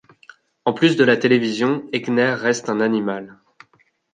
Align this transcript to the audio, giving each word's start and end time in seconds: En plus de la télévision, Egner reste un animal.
En 0.65 0.73
plus 0.73 0.95
de 0.97 1.03
la 1.03 1.15
télévision, 1.15 1.87
Egner 1.93 2.33
reste 2.33 2.69
un 2.69 2.79
animal. 2.79 3.37